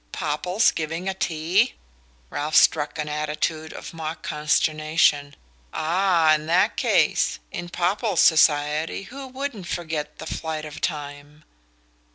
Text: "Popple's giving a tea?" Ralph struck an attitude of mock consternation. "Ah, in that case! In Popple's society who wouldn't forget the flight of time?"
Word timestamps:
"Popple's 0.11 0.71
giving 0.71 1.07
a 1.07 1.13
tea?" 1.13 1.75
Ralph 2.31 2.55
struck 2.55 2.97
an 2.97 3.07
attitude 3.07 3.71
of 3.71 3.93
mock 3.93 4.23
consternation. 4.23 5.35
"Ah, 5.75 6.33
in 6.33 6.47
that 6.47 6.75
case! 6.75 7.37
In 7.51 7.69
Popple's 7.69 8.21
society 8.21 9.03
who 9.03 9.27
wouldn't 9.27 9.67
forget 9.67 10.17
the 10.17 10.25
flight 10.25 10.65
of 10.65 10.81
time?" 10.81 11.43